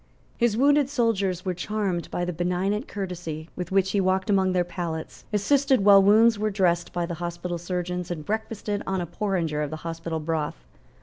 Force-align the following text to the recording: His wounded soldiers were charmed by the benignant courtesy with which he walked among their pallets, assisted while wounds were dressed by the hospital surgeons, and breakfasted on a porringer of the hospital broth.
His 0.35 0.57
wounded 0.57 0.89
soldiers 0.89 1.45
were 1.45 1.53
charmed 1.53 2.09
by 2.09 2.25
the 2.25 2.33
benignant 2.33 2.87
courtesy 2.87 3.49
with 3.55 3.71
which 3.71 3.91
he 3.91 4.01
walked 4.01 4.31
among 4.31 4.51
their 4.51 4.63
pallets, 4.63 5.25
assisted 5.31 5.85
while 5.85 6.01
wounds 6.01 6.39
were 6.39 6.49
dressed 6.49 6.91
by 6.91 7.05
the 7.05 7.13
hospital 7.21 7.59
surgeons, 7.59 8.09
and 8.09 8.25
breakfasted 8.25 8.81
on 8.87 8.99
a 8.99 9.05
porringer 9.05 9.61
of 9.61 9.69
the 9.69 9.75
hospital 9.85 10.19
broth. 10.19 10.65